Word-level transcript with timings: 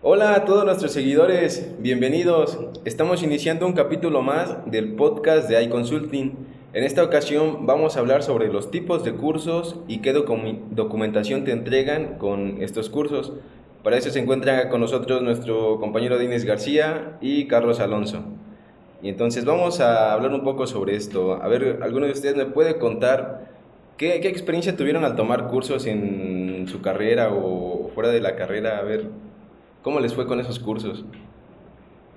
Hola 0.00 0.36
a 0.36 0.44
todos 0.44 0.64
nuestros 0.64 0.92
seguidores, 0.92 1.74
bienvenidos. 1.80 2.56
Estamos 2.84 3.24
iniciando 3.24 3.66
un 3.66 3.72
capítulo 3.72 4.22
más 4.22 4.70
del 4.70 4.94
podcast 4.94 5.48
de 5.48 5.60
iConsulting. 5.64 6.36
En 6.72 6.84
esta 6.84 7.02
ocasión 7.02 7.66
vamos 7.66 7.96
a 7.96 7.98
hablar 7.98 8.22
sobre 8.22 8.46
los 8.46 8.70
tipos 8.70 9.02
de 9.02 9.14
cursos 9.14 9.74
y 9.88 9.98
qué 9.98 10.12
documentación 10.12 11.42
te 11.42 11.50
entregan 11.50 12.16
con 12.18 12.62
estos 12.62 12.90
cursos. 12.90 13.32
Para 13.82 13.96
eso 13.96 14.10
se 14.10 14.20
encuentra 14.20 14.68
con 14.68 14.80
nosotros 14.80 15.20
nuestro 15.20 15.80
compañero 15.80 16.16
Dines 16.16 16.44
García 16.44 17.18
y 17.20 17.48
Carlos 17.48 17.80
Alonso. 17.80 18.22
Y 19.02 19.08
entonces 19.08 19.44
vamos 19.44 19.80
a 19.80 20.12
hablar 20.12 20.30
un 20.30 20.44
poco 20.44 20.68
sobre 20.68 20.94
esto. 20.94 21.42
A 21.42 21.48
ver, 21.48 21.80
¿alguno 21.82 22.06
de 22.06 22.12
ustedes 22.12 22.36
me 22.36 22.46
puede 22.46 22.78
contar 22.78 23.48
qué, 23.96 24.14
experiencia 24.28 24.76
tuvieron 24.76 25.04
al 25.04 25.16
tomar 25.16 25.48
cursos 25.48 25.86
en 25.86 26.66
su 26.68 26.82
carrera 26.82 27.30
o 27.32 27.90
fuera 27.96 28.10
de 28.10 28.20
la 28.20 28.36
carrera? 28.36 28.78
A 28.78 28.82
ver, 28.82 29.27
¿cómo 29.82 30.00
les 30.00 30.14
fue 30.14 30.26
con 30.26 30.40
esos 30.40 30.58
cursos? 30.58 31.04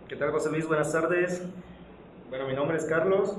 ¿Qué 0.07 0.15
tal, 0.15 0.31
José 0.31 0.49
Luis? 0.51 0.67
Buenas 0.67 0.91
tardes. 0.91 1.45
Bueno, 2.29 2.47
mi 2.47 2.53
nombre 2.53 2.77
es 2.77 2.85
Carlos. 2.85 3.37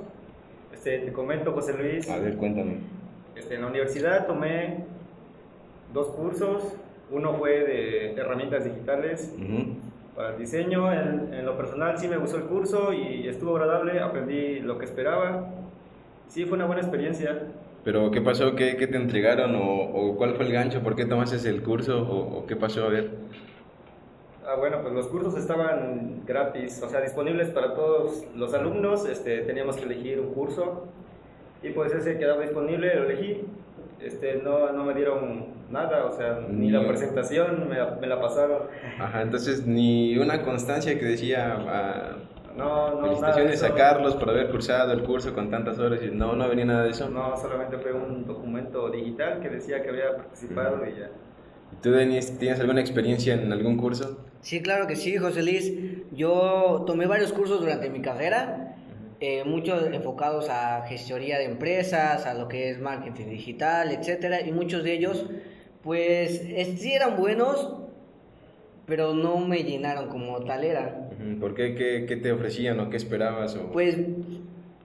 Este, 0.72 0.98
te 0.98 1.12
comento, 1.12 1.52
José 1.52 1.74
Luis. 1.76 2.08
A 2.10 2.18
ver, 2.18 2.36
cuéntame. 2.36 2.78
Este, 3.36 3.54
en 3.54 3.62
la 3.62 3.68
universidad 3.68 4.27
tomé 4.27 4.84
dos 5.92 6.08
cursos. 6.08 6.74
Uno 7.10 7.34
fue 7.34 7.60
de 7.60 8.12
herramientas 8.14 8.64
digitales 8.64 9.34
para 10.16 10.30
el 10.30 10.38
diseño. 10.38 10.92
En, 10.92 11.44
lo 11.44 11.56
personal 11.56 11.98
sí 11.98 12.08
me 12.08 12.16
gustó 12.16 12.38
el 12.38 12.44
curso 12.44 12.92
y 12.92 13.28
estuvo 13.28 13.56
agradable, 13.56 14.00
aprendí 14.00 14.60
lo 14.60 14.78
que 14.78 14.86
esperaba. 14.86 15.50
Sí, 16.28 16.46
fue 16.46 16.56
una 16.56 16.66
buena 16.66 16.80
experiencia. 16.80 17.48
¿Pero 17.84 18.10
qué 18.10 18.20
pasó? 18.20 18.54
¿Qué, 18.54 18.77
qué 18.77 18.86
te 18.86 18.96
entregaron? 18.96 19.54
¿O, 19.56 20.14
cuál 20.16 20.34
fue 20.34 20.46
el 20.46 20.52
gancho? 20.52 20.82
¿Por 20.82 20.96
qué 20.96 21.04
tomaste 21.04 21.48
el 21.48 21.62
curso? 21.62 22.02
¿O, 22.02 22.46
qué 22.46 22.56
pasó? 22.56 22.84
A 22.84 22.88
ver. 22.88 23.10
Ah, 24.46 24.56
bueno, 24.59 24.82
pues 24.82 24.92
los 24.92 25.06
cursos 25.06 25.37
estaban 25.37 26.23
gratis, 26.27 26.83
o 26.83 26.88
sea, 26.88 27.00
disponibles 27.00 27.50
para 27.50 27.74
todos 27.74 28.25
los 28.34 28.53
alumnos. 28.55 29.06
Este, 29.06 29.42
teníamos 29.42 29.77
que 29.77 29.84
elegir 29.84 30.20
un 30.20 30.34
curso 30.34 30.89
y 31.62 31.70
pues 31.70 31.92
ese 31.92 32.19
quedaba 32.19 32.42
disponible, 32.42 32.94
lo 32.94 33.05
elegí 33.05 33.47
este, 34.05 34.41
no, 34.42 34.72
no 34.72 34.84
me 34.84 34.94
dieron 34.94 35.47
nada, 35.70 36.06
o 36.06 36.12
sea, 36.12 36.41
ni, 36.48 36.70
la 36.70 36.86
presentación 36.86 37.69
me, 37.69 37.77
me, 38.00 38.06
la 38.06 38.20
pasaron. 38.20 38.62
Ajá, 38.98 39.22
entonces 39.22 39.66
ni 39.66 40.19
una 40.19 40.42
constancia 40.42 40.98
que 40.98 41.05
decía, 41.05 41.56
ah, 41.69 42.16
no, 42.56 42.97
no, 42.97 43.03
felicitaciones 43.03 43.62
a 43.62 43.75
Carlos 43.75 44.16
por 44.16 44.31
haber 44.31 44.50
cursado 44.50 44.92
el 44.92 45.03
curso 45.05 45.33
con 45.34 45.50
tantas 45.50 45.78
horas, 45.78 46.00
y 46.03 46.11
no, 46.11 46.34
no 46.34 46.48
venía 46.48 46.64
nada 46.64 46.84
de 46.84 46.91
eso. 46.91 47.09
No, 47.09 47.36
solamente 47.36 47.78
fue 47.78 47.92
un 47.92 48.27
documento 48.27 48.91
digital 48.91 49.41
que 49.41 49.48
decía 49.48 49.83
que 49.83 49.91
había 49.91 50.16
participado 50.16 50.84
y 50.84 50.98
ya. 50.98 51.11
¿Tú, 51.81 51.91
Denis, 51.92 52.38
tienes 52.38 52.61
alguna 52.61 52.81
experiencia 52.81 53.34
en 53.34 53.53
algún 53.53 53.77
curso? 53.77 54.19
Sí, 54.42 54.60
claro 54.60 54.86
que 54.86 54.96
sí, 54.96 55.16
José 55.16 55.42
Luis. 55.42 55.72
Yo 56.12 56.84
tomé 56.86 57.06
varios 57.06 57.32
cursos 57.32 57.60
durante 57.60 57.88
mi 57.88 58.02
carrera 58.02 58.72
eh, 59.24 59.44
muchos 59.44 59.84
enfocados 59.92 60.48
a 60.50 60.82
gestoría 60.88 61.38
de 61.38 61.44
empresas, 61.44 62.26
a 62.26 62.34
lo 62.34 62.48
que 62.48 62.70
es 62.70 62.80
marketing 62.80 63.26
digital, 63.26 63.92
etcétera, 63.92 64.40
y 64.40 64.50
muchos 64.50 64.82
de 64.82 64.94
ellos, 64.94 65.26
pues, 65.80 66.40
sí 66.40 66.92
eran 66.92 67.16
buenos, 67.16 67.72
pero 68.84 69.14
no 69.14 69.38
me 69.38 69.62
llenaron 69.62 70.08
como 70.08 70.40
tal 70.40 70.64
era. 70.64 71.08
¿Por 71.38 71.54
qué? 71.54 71.76
¿Qué, 72.08 72.16
te 72.16 72.32
ofrecían 72.32 72.80
o 72.80 72.90
qué 72.90 72.96
esperabas? 72.96 73.54
O... 73.54 73.70
Pues 73.70 73.96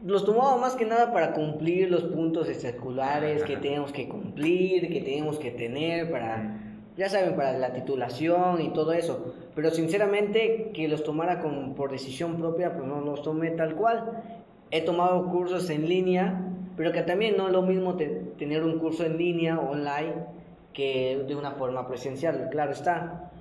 los 0.06 0.24
tomaba 0.24 0.56
más 0.58 0.76
que 0.76 0.86
nada 0.86 1.12
para 1.12 1.34
cumplir 1.34 1.90
los 1.90 2.04
puntos 2.04 2.48
circulares 2.48 3.42
que 3.42 3.58
tenemos 3.58 3.92
que 3.92 4.08
cumplir, 4.08 4.88
que 4.90 5.02
tenemos 5.02 5.40
que 5.40 5.50
tener 5.50 6.12
para 6.12 6.67
ya 6.98 7.10
saben, 7.10 7.36
para 7.36 7.58
la 7.58 7.74
titulación 7.74 8.60
y 8.62 8.74
todo 8.74 8.92
eso. 8.92 9.34
Pero 9.56 9.70
sinceramente 9.70 10.72
que 10.74 10.88
los 10.88 11.04
tomara 11.04 11.40
con, 11.40 11.76
por 11.76 11.92
decisión 11.92 12.38
propia, 12.38 12.74
pues 12.74 12.88
no 12.88 13.02
los 13.02 13.22
tomé 13.22 13.52
tal 13.52 13.76
cual. 13.76 14.24
He 14.72 14.82
tomado 14.82 15.30
cursos 15.30 15.70
en 15.70 15.88
línea, 15.88 16.42
pero 16.76 16.92
que 16.92 17.04
también 17.04 17.38
no 17.38 17.48
es 17.48 17.54
lo 17.54 17.62
mismo 17.62 17.96
tener 17.96 18.64
un 18.64 18.80
curso 18.80 19.06
en 19.06 19.18
línea, 19.18 19.60
online, 19.60 20.26
que 20.74 21.24
de 21.28 21.36
una 21.36 21.52
forma 21.52 21.88
presencial, 21.88 22.50
claro 22.52 22.72
está. 22.72 23.32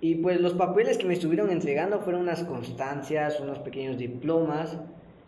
Y 0.00 0.16
pues 0.16 0.40
los 0.40 0.54
papeles 0.54 0.98
que 0.98 1.06
me 1.06 1.14
estuvieron 1.14 1.50
entregando 1.50 2.00
fueron 2.00 2.22
unas 2.22 2.42
constancias, 2.44 3.40
unos 3.40 3.60
pequeños 3.60 3.96
diplomas, 3.96 4.76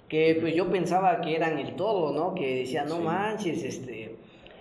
que 0.08 0.37
pues 0.41 0.54
yo 0.54 0.70
pensaba 0.70 1.20
que 1.20 1.37
eran 1.37 1.58
el 1.58 1.76
todo, 1.76 2.12
¿no? 2.12 2.34
Que 2.34 2.56
decía, 2.56 2.84
no 2.84 2.98
manches, 2.98 3.62
este, 3.62 4.16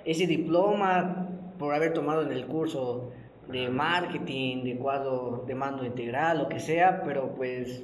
ese 0.06 0.28
diploma 0.28 1.39
por 1.60 1.76
haber 1.76 1.94
tomado 1.94 2.24
en 2.24 2.32
el 2.32 2.48
curso 2.48 3.12
de 3.50 3.70
marketing, 3.70 4.64
de 4.64 4.78
cuadro 4.78 5.44
de 5.46 5.54
mando 5.54 5.86
integral, 5.86 6.40
lo 6.40 6.50
que 6.50 6.60
sea, 6.60 7.04
pero 7.04 7.36
pues 7.36 7.84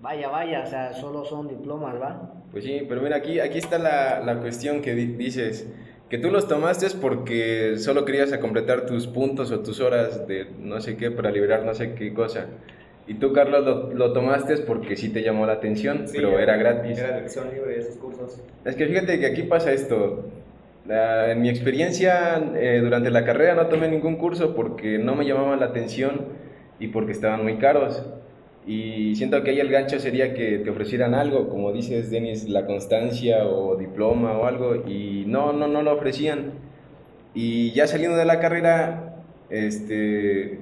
vaya, 0.00 0.28
vaya, 0.28 0.64
o 0.64 0.66
sea, 0.66 0.92
solo 0.92 1.24
son 1.24 1.48
diplomas, 1.48 1.94
¿va? 2.00 2.34
Pues 2.50 2.64
sí, 2.64 2.84
pero 2.88 3.00
mira, 3.00 3.16
aquí, 3.16 3.38
aquí 3.40 3.58
está 3.58 3.78
la, 3.78 4.20
la 4.20 4.40
cuestión 4.40 4.82
que 4.82 4.94
dices, 4.94 5.70
que 6.10 6.18
tú 6.18 6.30
los 6.30 6.48
tomaste 6.48 6.86
es 6.86 6.94
porque 6.94 7.78
solo 7.78 8.04
querías 8.04 8.32
a 8.32 8.40
completar 8.40 8.84
tus 8.84 9.06
puntos 9.06 9.50
o 9.52 9.60
tus 9.60 9.80
horas 9.80 10.26
de 10.26 10.48
no 10.58 10.80
sé 10.80 10.96
qué 10.96 11.10
para 11.10 11.30
liberar 11.30 11.64
no 11.64 11.72
sé 11.72 11.94
qué 11.94 12.12
cosa. 12.12 12.48
Y 13.06 13.14
tú, 13.14 13.32
Carlos, 13.32 13.64
lo, 13.64 13.92
lo 13.92 14.12
tomaste 14.12 14.56
porque 14.58 14.96
sí 14.96 15.08
te 15.08 15.22
llamó 15.22 15.44
la 15.46 15.54
atención, 15.54 16.04
pero 16.12 16.38
era 16.38 16.56
gratis. 16.56 16.98
Era 16.98 17.18
lección 17.18 17.50
libre 17.52 17.72
de 17.74 17.80
esos 17.80 17.96
cursos. 17.96 18.40
Es 18.64 18.76
que 18.76 18.86
fíjate 18.86 19.18
que 19.18 19.26
aquí 19.26 19.42
pasa 19.42 19.72
esto 19.72 20.24
en 20.88 21.40
mi 21.40 21.48
experiencia 21.48 22.42
eh, 22.56 22.80
durante 22.82 23.10
la 23.10 23.24
carrera 23.24 23.54
no 23.54 23.66
tomé 23.66 23.88
ningún 23.88 24.16
curso 24.16 24.54
porque 24.54 24.98
no 24.98 25.14
me 25.14 25.24
llamaban 25.24 25.60
la 25.60 25.66
atención 25.66 26.26
y 26.78 26.88
porque 26.88 27.12
estaban 27.12 27.42
muy 27.42 27.58
caros. 27.58 28.04
Y 28.66 29.16
siento 29.16 29.42
que 29.42 29.50
ahí 29.50 29.60
el 29.60 29.70
gancho 29.70 29.98
sería 29.98 30.34
que 30.34 30.58
te 30.58 30.70
ofrecieran 30.70 31.14
algo, 31.14 31.48
como 31.48 31.72
dices, 31.72 32.10
Denis, 32.10 32.48
la 32.48 32.66
constancia 32.66 33.44
o 33.46 33.76
diploma 33.76 34.38
o 34.38 34.46
algo, 34.46 34.84
y 34.86 35.24
no, 35.26 35.52
no, 35.52 35.66
no 35.66 35.82
lo 35.82 35.92
ofrecían. 35.92 36.52
Y 37.34 37.72
ya 37.72 37.86
saliendo 37.88 38.16
de 38.16 38.24
la 38.24 38.38
carrera, 38.38 39.24
este, 39.50 40.60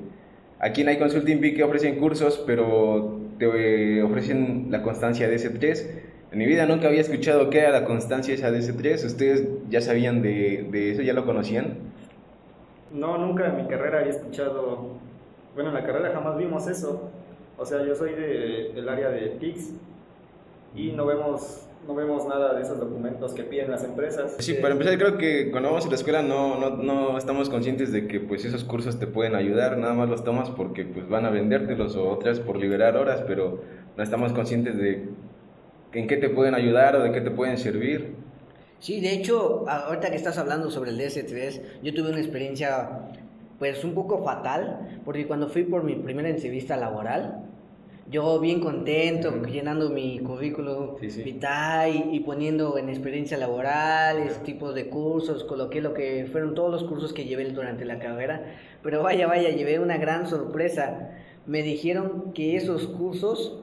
aquí 0.61 0.83
en 0.83 0.91
iConsulting 0.91 1.41
vi 1.41 1.55
que 1.55 1.63
ofrecen 1.63 1.97
cursos, 1.97 2.43
pero 2.47 3.21
te 3.39 4.03
ofrecen 4.03 4.69
la 4.71 4.83
constancia 4.83 5.29
de 5.29 5.37
S3 5.37 6.10
en 6.33 6.39
mi 6.39 6.47
vida 6.47 6.65
nunca 6.67 6.87
había 6.87 7.01
escuchado 7.01 7.51
qué 7.51 7.59
era 7.59 7.71
la 7.71 7.85
constancia 7.85 8.33
esa 8.33 8.53
de 8.53 8.61
DS3. 8.61 9.05
¿Ustedes 9.05 9.49
ya 9.69 9.81
sabían 9.81 10.23
de, 10.23 10.69
de, 10.71 10.93
eso? 10.93 11.03
¿Ya 11.03 11.13
lo 11.13 11.27
conocían? 11.27 11.79
No, 12.93 13.19
nunca 13.19 13.49
en 13.49 13.57
mi 13.57 13.69
carrera 13.69 14.01
había 14.01 14.13
escuchado. 14.13 14.91
Bueno, 15.55 15.71
en 15.71 15.75
la 15.75 15.85
carrera 15.85 16.13
jamás 16.13 16.39
vimos 16.39 16.69
eso. 16.69 17.11
O 17.59 17.67
sea, 17.67 17.85
yo 17.85 17.97
soy 17.97 18.15
de, 18.15 18.73
del 18.75 18.89
área 18.89 19.11
de 19.11 19.31
TICS 19.41 19.73
y 20.77 20.93
no 20.93 21.05
vemos, 21.05 21.67
no 21.87 21.97
vemos 21.97 22.27
nada 22.29 22.55
de 22.55 22.63
esos 22.63 22.79
documentos 22.79 23.35
que 23.35 23.43
piden 23.43 23.73
las 23.73 23.83
empresas. 23.83 24.37
Sí, 24.39 24.55
para 24.55 24.75
empezar, 24.75 24.97
creo 24.99 25.19
que 25.19 25.51
cuando 25.51 25.71
vamos 25.71 25.85
a 25.85 25.89
la 25.89 25.97
escuela 25.97 26.23
no, 26.23 26.59
no, 26.61 26.77
no 26.77 27.19
estamos 27.19 27.51
conscientes 27.51 27.91
de 27.93 28.07
que 28.07 28.21
pues, 28.21 28.45
esos 28.45 28.63
cursos 28.63 29.01
te 29.01 29.09
pueden 29.09 29.35
ayudar. 29.35 29.77
Nada 29.79 29.95
más 29.95 30.09
los 30.09 30.23
tomas 30.23 30.49
porque 30.51 30.85
pues, 30.85 31.09
van 31.09 31.27
a 31.27 31.31
vendértelos 31.31 31.97
o 31.97 32.09
otras 32.09 32.39
por 32.39 32.57
liberar 32.57 32.97
horas, 32.97 33.25
pero 33.27 33.63
no 33.97 34.03
estamos 34.03 34.33
conscientes 34.33 34.79
de 34.79 35.09
en 35.93 36.07
qué 36.07 36.17
te 36.17 36.29
pueden 36.29 36.55
ayudar 36.55 36.97
o 36.97 37.03
de 37.03 37.13
qué 37.13 37.21
te 37.21 37.31
pueden 37.31 37.59
servir. 37.59 38.15
Sí, 38.79 39.01
de 39.01 39.13
hecho, 39.13 39.69
ahorita 39.69 40.11
que 40.11 40.17
estás 40.17 40.39
hablando 40.39 40.71
sobre 40.71 40.91
el 40.91 40.99
DS3, 40.99 41.83
yo 41.83 41.93
tuve 41.93 42.11
una 42.11 42.21
experiencia 42.21 42.89
pues 43.59 43.85
un 43.85 43.93
poco 43.93 44.25
fatal, 44.25 45.01
porque 45.05 45.27
cuando 45.27 45.49
fui 45.49 45.65
por 45.65 45.85
mi 45.85 45.95
primera 45.95 46.31
entrevista 46.31 46.79
laboral, 46.79 47.45
yo 48.11 48.41
bien 48.41 48.59
contento, 48.61 49.45
llenando 49.45 49.91
mi 49.91 50.19
currículum 50.19 50.97
vital 50.99 52.09
y, 52.11 52.19
poniendo 52.21 52.77
en 52.79 52.89
experiencia 52.89 53.37
laboral, 53.37 54.19
ese 54.19 54.41
tipo 54.41 54.73
de 54.73 54.89
cursos, 54.89 55.45
coloqué 55.45 55.81
lo 55.81 55.95
que 55.95 56.27
fueron 56.33 56.55
todos 56.55 56.73
los 56.73 56.85
cursos 56.85 57.13
que 57.13 57.27
llevé 57.27 57.45
durante 57.51 57.85
la 57.85 57.99
carrera, 57.99 58.57
pero 58.83 59.03
vaya, 59.03 59.27
vaya, 59.27 59.51
llevé 59.51 59.79
una 59.79 59.99
gran 59.99 60.27
sorpresa. 60.27 61.11
Me 61.47 61.63
dijeron 61.63 62.33
que 62.33 62.57
esos 62.57 62.87
cursos 62.87 63.61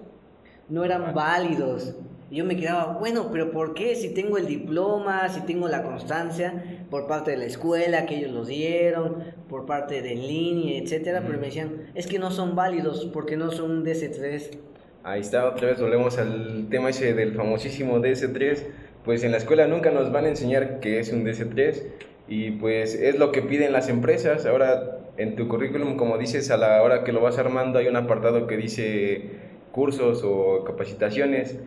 no 0.70 0.86
eran 0.86 1.14
válidos, 1.14 1.96
yo 2.30 2.44
me 2.44 2.58
quedaba, 2.58 2.98
bueno, 3.00 3.30
pero 3.32 3.52
¿por 3.52 3.74
qué? 3.74 3.96
Si 3.96 4.14
tengo 4.14 4.38
el 4.38 4.48
diploma, 4.48 5.30
si 5.30 5.42
tengo 5.42 5.68
la 5.68 5.84
constancia 5.84 6.82
por 6.90 7.08
parte 7.08 7.32
de 7.32 7.38
la 7.38 7.46
escuela 7.46 8.06
que 8.06 8.18
ellos 8.18 8.32
los 8.32 8.48
dieron, 8.48 9.24
por 9.50 9.66
parte 9.66 10.02
de 10.02 10.16
línea, 10.16 10.78
etcétera, 10.82 11.24
pero 11.26 11.40
me 11.40 11.46
decían, 11.48 11.92
es 11.96 12.08
que 12.08 12.20
no 12.20 12.32
son 12.32 12.56
válidos 12.56 13.06
porque 13.14 13.38
no 13.38 13.52
son 13.52 13.72
un 13.72 13.86
DS3. 13.86 14.58
Ahí 15.04 15.22
está, 15.22 15.48
otra 15.48 15.68
vez 15.68 15.80
volvemos 15.80 16.18
al 16.18 16.68
tema 16.70 16.90
ese 16.90 17.14
del 17.14 17.34
famosísimo 17.34 18.00
DS3. 18.00 18.64
Pues 19.06 19.24
en 19.24 19.32
la 19.32 19.38
escuela 19.38 19.66
nunca 19.68 19.90
nos 19.92 20.12
van 20.12 20.26
a 20.26 20.28
enseñar 20.28 20.82
qué 20.82 21.00
es 21.00 21.14
un 21.14 21.24
DS3 21.24 21.82
y 22.28 22.52
pues 22.52 22.94
es 22.94 23.18
lo 23.18 23.32
que 23.32 23.42
piden 23.42 23.72
las 23.72 23.88
empresas. 23.88 24.46
Ahora 24.46 25.00
en 25.16 25.38
tu 25.38 25.48
currículum, 25.48 25.96
como 25.96 26.18
dices, 26.18 26.52
a 26.52 26.58
la 26.58 26.84
hora 26.84 27.06
que 27.06 27.14
lo 27.14 27.22
vas 27.22 27.38
armando 27.38 27.80
hay 27.80 27.88
un 27.88 27.96
apartado 27.96 28.48
que 28.48 28.58
dice 28.58 29.32
cursos 29.72 30.24
o 30.26 30.66
capacitaciones 30.66 31.58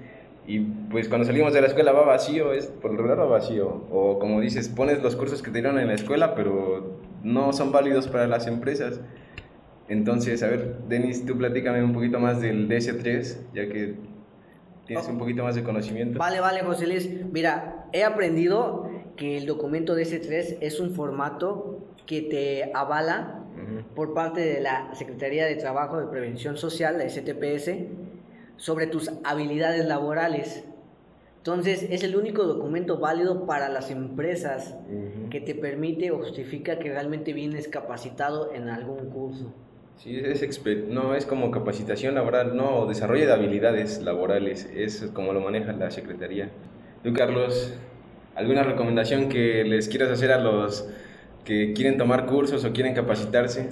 y 0.51 0.59
pues 0.91 1.09
cuando 1.09 1.25
salimos 1.25 1.53
de 1.53 1.61
la 1.61 1.69
escuela 1.69 1.93
va 1.93 2.05
vacío, 2.05 2.53
es 2.53 2.67
por 2.67 2.93
lo 2.93 3.07
raro 3.07 3.29
vacío. 3.29 3.85
O 3.93 4.19
como 4.19 4.41
dices, 4.41 4.69
pones 4.69 5.01
los 5.01 5.15
cursos 5.15 5.43
que 5.43 5.53
te 5.53 5.61
dieron 5.61 5.79
en 5.79 5.87
la 5.87 5.95
escuela, 5.95 6.35
pero 6.35 6.99
no 7.23 7.53
son 7.53 7.71
válidos 7.71 8.09
para 8.09 8.27
las 8.27 8.49
empresas. 8.49 9.01
Entonces, 9.89 10.43
a 10.43 10.49
ver, 10.49 10.79
Denis, 10.89 11.25
tú 11.25 11.39
platícame 11.39 11.85
un 11.85 11.93
poquito 11.93 12.19
más 12.19 12.41
del 12.41 12.69
DS3, 12.69 13.37
ya 13.55 13.69
que 13.69 13.95
tienes 14.89 15.07
un 15.07 15.19
poquito 15.19 15.45
más 15.45 15.55
de 15.55 15.63
conocimiento. 15.63 16.19
Vale, 16.19 16.41
vale, 16.41 16.63
José 16.63 16.89
Luis. 16.89 17.09
Mira, 17.31 17.87
he 17.93 18.03
aprendido 18.03 18.91
que 19.17 19.37
el 19.37 19.47
documento 19.47 19.97
DS3 19.97 20.59
es 20.61 20.81
un 20.81 20.97
formato 20.97 21.79
que 22.07 22.23
te 22.23 22.73
avala 22.75 23.45
por 23.95 24.15
parte 24.15 24.41
de 24.41 24.61
la 24.61 24.93
Secretaría 24.97 25.47
de 25.47 25.55
Trabajo 25.55 26.01
de 26.01 26.09
Prevención 26.09 26.57
Social, 26.57 26.99
la 26.99 27.09
STPS, 27.09 27.71
sobre 28.61 28.87
tus 28.87 29.11
habilidades 29.25 29.87
laborales. 29.87 30.65
Entonces, 31.39 31.87
es 31.91 32.05
el 32.05 32.15
único 32.15 32.45
documento 32.45 32.99
válido 32.99 33.47
para 33.47 33.71
las 33.71 33.91
empresas 33.91 34.77
que 35.31 35.41
te 35.41 35.55
permite 35.55 36.11
o 36.11 36.19
justifica 36.19 36.79
que 36.79 36.91
realmente 36.91 37.33
vienes 37.33 37.69
capacitado 37.69 38.53
en 38.53 38.69
algún 38.69 39.09
curso. 39.09 39.51
Sí, 39.97 40.21
es 40.23 40.63
no 40.89 41.15
es 41.15 41.25
como 41.25 41.51
capacitación 41.51 42.15
laboral, 42.15 42.55
no, 42.55 42.87
desarrollo 42.87 43.27
de 43.27 43.33
habilidades 43.33 44.03
laborales, 44.03 44.69
es 44.75 45.11
como 45.15 45.33
lo 45.33 45.41
maneja 45.41 45.73
la 45.73 45.91
Secretaría. 45.91 46.51
Tú, 47.03 47.15
Carlos, 47.15 47.75
¿alguna 48.35 48.63
recomendación 48.63 49.31
que 49.31 49.65
les 49.65 49.89
quieras 49.89 50.11
hacer 50.11 50.33
a 50.33 50.39
los 50.39 50.87
que 51.45 51.73
quieren 51.73 51.97
tomar 51.97 52.27
cursos 52.27 52.63
o 52.67 52.73
quieren 52.73 52.95
capacitarse? 52.95 53.71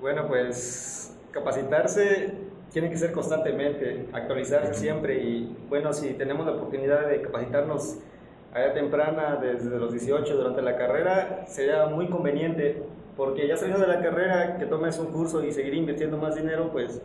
Bueno, 0.00 0.28
pues 0.28 1.16
capacitarse 1.32 2.43
tiene 2.74 2.90
que 2.90 2.96
ser 2.96 3.12
constantemente, 3.12 4.08
actualizarse 4.12 4.74
siempre 4.74 5.22
y 5.22 5.56
bueno, 5.68 5.92
si 5.92 6.12
tenemos 6.14 6.44
la 6.44 6.52
oportunidad 6.52 7.06
de 7.06 7.22
capacitarnos 7.22 7.98
a 8.52 8.62
edad 8.62 8.74
temprana 8.74 9.36
desde 9.40 9.78
los 9.78 9.92
18 9.92 10.36
durante 10.36 10.60
la 10.60 10.76
carrera, 10.76 11.44
sería 11.46 11.86
muy 11.86 12.08
conveniente 12.08 12.82
porque 13.16 13.46
ya 13.46 13.56
saliendo 13.56 13.86
de 13.86 13.92
la 13.92 14.02
carrera, 14.02 14.56
que 14.58 14.66
tomes 14.66 14.98
un 14.98 15.06
curso 15.12 15.44
y 15.44 15.52
seguir 15.52 15.74
invirtiendo 15.74 16.18
más 16.18 16.34
dinero, 16.34 16.70
pues 16.72 17.00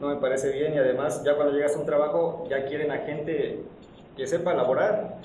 no 0.00 0.08
me 0.08 0.16
parece 0.16 0.50
bien. 0.50 0.72
Y 0.72 0.78
además, 0.78 1.22
ya 1.22 1.36
cuando 1.36 1.52
llegas 1.52 1.76
a 1.76 1.80
un 1.80 1.84
trabajo, 1.86 2.46
ya 2.48 2.64
quieren 2.64 2.90
a 2.90 2.98
gente 2.98 3.60
que 4.16 4.26
sepa 4.26 4.54
elaborar, 4.54 5.16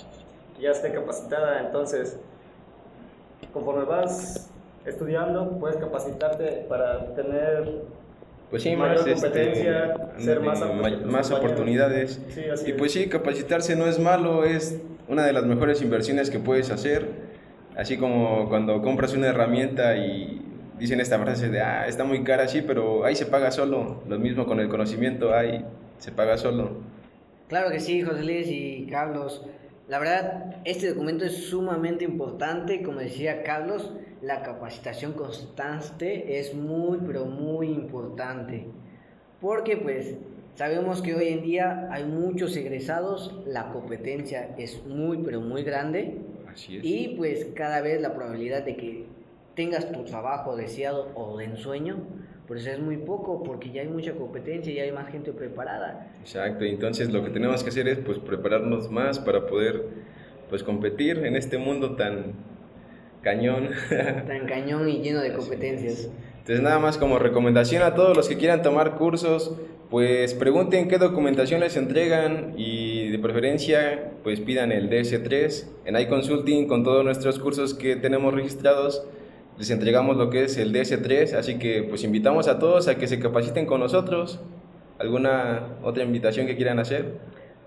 ya 0.59 0.71
esté 0.71 0.91
capacitada. 0.91 1.61
Entonces, 1.61 2.19
conforme 3.53 3.85
vas 3.85 4.51
estudiando, 4.85 5.57
puedes 5.57 5.77
capacitarte 5.77 6.65
para 6.67 7.13
tener 7.15 7.83
pues 8.50 8.63
sí, 8.63 8.75
mayor 8.75 8.98
más, 8.98 9.07
este, 9.07 9.22
competencia, 9.22 9.96
ser 10.18 10.40
más, 10.42 10.63
más 11.06 11.31
oportunidades. 11.31 12.19
y 12.66 12.74
pues 12.74 12.94
sí, 12.94 13.07
capacitarse 13.07 13.75
no 13.75 13.88
es 13.88 14.00
malo, 14.00 14.44
es 14.44 14.80
una 15.07 15.25
de 15.25 15.34
las 15.34 15.46
mejores 15.46 15.81
inversiones 15.81 16.30
que 16.30 16.40
puedes 16.40 16.72
hacer 16.72 17.30
Así 17.80 17.96
como 17.96 18.50
cuando 18.50 18.81
compras 18.81 19.13
una 19.13 19.28
herramienta 19.28 19.96
y 19.96 20.42
dicen 20.78 21.00
esta 21.00 21.18
frase 21.18 21.48
de, 21.48 21.62
ah, 21.62 21.88
está 21.88 22.04
muy 22.04 22.25
cara, 22.25 22.46
sí, 22.50 22.62
pero 22.62 23.06
ahí 23.06 23.16
se 23.16 23.25
paga 23.25 23.51
solo. 23.51 24.04
Lo 24.06 24.19
mismo 24.19 24.46
con 24.46 24.60
el 24.60 24.68
conocimiento, 24.68 25.34
ahí 25.34 25.63
se 25.98 26.12
paga 26.12 26.38
solo. 26.38 26.81
Claro 27.48 27.72
que 27.72 27.80
sí, 27.80 28.01
José 28.01 28.24
Luis 28.24 28.48
y 28.50 28.86
Carlos. 28.92 29.46
La 29.88 29.98
verdad, 29.98 30.57
este 30.66 30.90
documento 30.90 31.24
es 31.24 31.46
sumamente 31.46 32.04
importante. 32.04 32.84
Como 32.84 33.00
decía 33.00 33.44
Carlos, 33.44 33.94
la 34.21 34.44
capacitación 34.44 35.13
constante 35.13 36.39
es 36.39 36.54
muy, 36.54 37.00
pero 37.06 37.25
muy 37.25 37.68
importante. 37.68 38.66
Porque 39.39 39.77
pues 39.77 40.16
sabemos 40.56 41.01
que 41.01 41.16
hoy 41.16 41.30
en 41.30 41.42
día 41.42 41.88
hay 41.92 42.06
muchos 42.06 42.56
egresados, 42.57 43.39
la 43.45 43.71
competencia 43.71 44.56
es 44.57 44.86
muy, 44.86 45.19
pero 45.19 45.39
muy 45.42 45.63
grande 45.63 46.18
y 46.68 47.16
pues 47.16 47.48
cada 47.56 47.81
vez 47.81 48.01
la 48.01 48.13
probabilidad 48.13 48.63
de 48.63 48.75
que 48.75 49.06
tengas 49.56 49.92
tu 49.92 50.04
trabajo 50.04 50.56
deseado 50.56 51.12
o 51.15 51.38
de 51.38 51.45
ensueño, 51.45 51.98
pues 52.48 52.65
es 52.65 52.80
muy 52.80 52.98
poco 52.98 53.44
porque 53.44 53.72
ya 53.72 53.81
hay 53.81 53.88
mucha 53.88 54.13
competencia, 54.13 54.74
y 54.74 54.80
hay 54.80 54.92
más 54.92 55.10
gente 55.12 55.31
preparada. 55.31 56.12
Exacto, 56.22 56.65
entonces 56.65 57.12
lo 57.12 57.24
que 57.24 57.30
tenemos 57.30 57.63
que 57.63 57.69
hacer 57.69 57.88
es 57.88 58.00
pues 58.00 58.19
prepararnos 58.19 58.89
más 58.89 59.19
para 59.19 59.45
poder 59.45 59.86
pues 60.50 60.63
competir 60.63 61.19
en 61.25 61.36
este 61.36 61.57
mundo 61.57 61.95
tan 61.95 62.33
cañón. 63.21 63.69
Tan 64.27 64.48
cañón 64.48 64.88
y 64.89 65.01
lleno 65.01 65.21
de 65.21 65.33
competencias. 65.33 66.10
Entonces 66.39 66.62
nada 66.62 66.80
más 66.80 66.98
como 66.98 67.19
recomendación 67.19 67.83
a 67.83 67.94
todos 67.94 68.16
los 68.16 68.27
que 68.27 68.38
quieran 68.38 68.62
tomar 68.62 68.95
cursos, 68.95 69.56
pues 69.89 70.33
pregunten 70.33 70.88
qué 70.88 70.98
documentación 70.98 71.60
les 71.60 71.77
entregan 71.77 72.54
y 72.57 73.10
de 73.10 73.19
preferencia 73.19 74.12
pues 74.24 74.39
pidan 74.39 74.71
el 74.71 74.89
DS3. 74.89 75.66
En 75.86 76.00
iConsulting 76.00 76.68
con 76.68 76.83
todos 76.83 77.04
nuestros 77.04 77.39
cursos 77.39 77.74
que 77.74 77.95
tenemos 77.95 78.33
registrados 78.33 79.06
les 79.60 79.69
entregamos 79.72 80.15
lo 80.15 80.30
que 80.30 80.45
es 80.45 80.57
el 80.57 80.74
DS3, 80.74 81.33
así 81.33 81.60
que 81.60 81.83
pues 81.83 82.06
invitamos 82.06 82.48
a 82.48 82.60
todos 82.60 82.88
a 82.88 82.95
que 82.95 83.07
se 83.07 83.19
capaciten 83.19 83.65
con 83.65 83.81
nosotros. 83.81 84.39
¿Alguna 85.00 85.77
otra 85.83 86.04
invitación 86.04 86.48
que 86.48 86.56
quieran 86.56 86.80
hacer? 86.80 87.19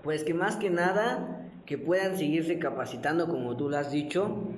Pues 0.03 0.23
que 0.23 0.33
más 0.33 0.55
que 0.55 0.71
nada 0.71 1.47
que 1.67 1.77
puedan 1.77 2.17
seguirse 2.17 2.57
capacitando 2.57 3.27
como 3.27 3.55
tú 3.55 3.69
lo 3.69 3.77
has 3.77 3.91
dicho 3.91 4.49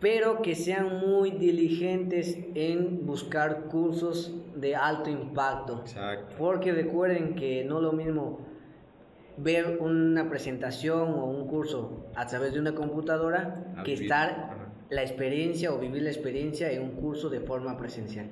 pero 0.00 0.42
que 0.42 0.54
sean 0.54 1.00
muy 1.00 1.30
diligentes 1.30 2.38
en 2.54 3.06
buscar 3.06 3.64
cursos 3.64 4.34
de 4.54 4.76
alto 4.76 5.10
impacto. 5.10 5.84
Porque 6.38 6.72
recuerden 6.72 7.34
que 7.34 7.64
no 7.64 7.80
lo 7.80 7.92
mismo 7.92 8.40
ver 9.38 9.78
una 9.80 10.28
presentación 10.28 11.14
o 11.14 11.26
un 11.26 11.46
curso 11.46 12.06
a 12.14 12.26
través 12.26 12.54
de 12.54 12.60
una 12.60 12.74
computadora 12.74 13.74
que 13.84 13.94
estar 13.94 14.66
la 14.88 15.02
experiencia 15.02 15.72
o 15.72 15.78
vivir 15.78 16.02
la 16.02 16.10
experiencia 16.10 16.70
en 16.70 16.82
un 16.82 16.90
curso 16.92 17.28
de 17.28 17.40
forma 17.40 17.76
presencial. 17.76 18.28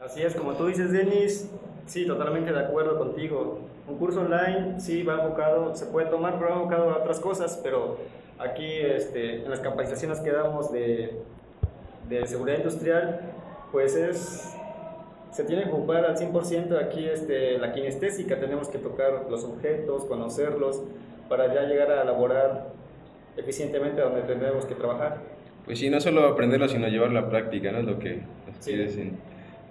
Así 0.00 0.22
es, 0.22 0.34
como 0.34 0.54
tú 0.54 0.66
dices, 0.66 0.92
Denis, 0.92 1.50
sí, 1.86 2.06
totalmente 2.06 2.52
de 2.52 2.60
acuerdo 2.60 2.98
contigo. 2.98 3.60
Un 3.88 3.98
curso 3.98 4.20
online, 4.20 4.80
sí, 4.80 5.02
va 5.02 5.22
enfocado, 5.22 5.74
se 5.74 5.86
puede 5.86 6.08
tomar, 6.08 6.38
pero 6.38 6.50
va 6.50 6.56
enfocado 6.56 6.90
a 6.90 6.98
otras 6.98 7.20
cosas, 7.20 7.60
pero 7.62 7.98
Aquí 8.38 8.66
este, 8.66 9.44
en 9.44 9.50
las 9.50 9.60
capacitaciones 9.60 10.20
que 10.20 10.30
damos 10.30 10.72
de, 10.72 11.12
de 12.08 12.26
seguridad 12.26 12.58
industrial, 12.58 13.20
pues 13.72 13.96
es, 13.96 14.54
se 15.30 15.44
tiene 15.44 15.64
que 15.64 15.70
ocupar 15.70 16.04
al 16.04 16.16
100% 16.16 16.78
aquí 16.82 17.06
este, 17.06 17.58
la 17.58 17.72
kinestésica, 17.72 18.38
tenemos 18.38 18.68
que 18.68 18.78
tocar 18.78 19.26
los 19.30 19.44
objetos, 19.44 20.04
conocerlos, 20.04 20.82
para 21.28 21.52
ya 21.52 21.62
llegar 21.62 21.90
a 21.90 22.02
elaborar 22.02 22.68
eficientemente 23.36 24.00
donde 24.00 24.22
tenemos 24.22 24.64
que 24.64 24.74
trabajar. 24.74 25.18
Pues 25.64 25.78
sí, 25.78 25.90
no 25.90 26.00
solo 26.00 26.26
aprenderlo, 26.26 26.68
sino 26.68 26.86
llevarlo 26.88 27.18
a 27.18 27.22
la 27.22 27.30
práctica, 27.30 27.72
¿no? 27.72 27.78
Es 27.78 27.84
lo 27.84 27.98
que 27.98 28.20
nos 28.46 28.64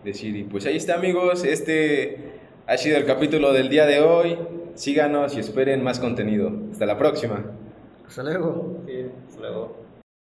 decir. 0.04 0.36
Y 0.36 0.44
pues 0.44 0.66
ahí 0.66 0.78
está, 0.78 0.96
amigos. 0.96 1.44
Este 1.44 2.18
ha 2.68 2.78
sido 2.78 2.98
el 2.98 3.06
capítulo 3.06 3.54
del 3.54 3.70
día 3.70 3.86
de 3.86 4.02
hoy. 4.02 4.38
Síganos 4.76 5.36
y 5.38 5.40
esperen 5.40 5.84
más 5.84 6.00
contenido. 6.00 6.52
Hasta 6.72 6.86
la 6.86 6.98
próxima. 6.98 7.46
Hasta 8.08 8.24
luego. 9.40 9.85